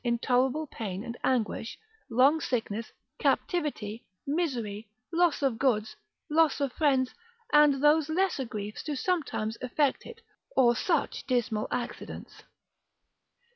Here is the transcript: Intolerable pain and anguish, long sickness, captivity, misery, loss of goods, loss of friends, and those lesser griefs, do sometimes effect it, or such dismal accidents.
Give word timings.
Intolerable 0.03 0.65
pain 0.65 1.03
and 1.03 1.15
anguish, 1.23 1.77
long 2.09 2.39
sickness, 2.41 2.91
captivity, 3.19 4.03
misery, 4.25 4.89
loss 5.13 5.43
of 5.43 5.59
goods, 5.59 5.95
loss 6.27 6.59
of 6.59 6.73
friends, 6.73 7.13
and 7.53 7.83
those 7.83 8.09
lesser 8.09 8.45
griefs, 8.45 8.81
do 8.81 8.95
sometimes 8.95 9.59
effect 9.61 10.07
it, 10.07 10.19
or 10.57 10.75
such 10.75 11.27
dismal 11.27 11.67
accidents. 11.69 12.41